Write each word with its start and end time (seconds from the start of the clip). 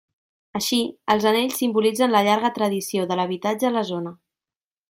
Així, 0.59 0.79
els 1.15 1.27
anells 1.33 1.59
simbolitzen 1.63 2.15
la 2.15 2.23
llarga 2.31 2.53
tradició 2.57 3.07
de 3.13 3.21
l'habitatge 3.21 3.69
a 3.71 3.75
la 3.81 3.89
zona. 3.95 4.19